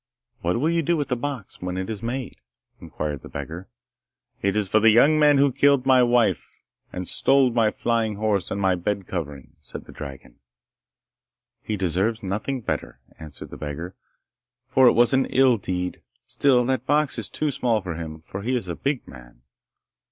'What 0.39 0.59
will 0.59 0.71
you 0.71 0.81
do 0.81 0.97
with 0.97 1.09
the 1.09 1.15
box 1.15 1.61
when 1.61 1.77
it 1.77 1.87
is 1.87 2.01
made?' 2.01 2.37
inquired 2.79 3.21
the 3.21 3.29
beggar. 3.29 3.69
'It 4.41 4.55
is 4.55 4.67
for 4.67 4.79
the 4.79 4.89
young 4.89 5.19
man 5.19 5.37
who 5.37 5.51
killed 5.51 5.85
my 5.85 6.01
wife, 6.01 6.57
and 6.91 7.07
stole 7.07 7.51
my 7.51 7.69
flying 7.69 8.15
horse 8.15 8.49
and 8.49 8.59
my 8.59 8.73
bed 8.73 9.05
covering,' 9.05 9.55
said 9.59 9.85
the 9.85 9.91
dragon. 9.91 10.39
'He 11.61 11.77
deserves 11.77 12.23
nothing 12.23 12.61
better,' 12.61 12.99
answered 13.19 13.51
the 13.51 13.57
beggar, 13.57 13.93
'for 14.65 14.87
it 14.87 14.93
was 14.93 15.13
an 15.13 15.27
ill 15.27 15.57
deed. 15.57 16.01
Still 16.25 16.65
that 16.65 16.87
box 16.87 17.19
is 17.19 17.29
too 17.29 17.51
small 17.51 17.79
for 17.79 17.93
him, 17.93 18.21
for 18.21 18.41
he 18.41 18.55
is 18.55 18.67
a 18.67 18.73
big 18.75 19.07
man. 19.07 19.43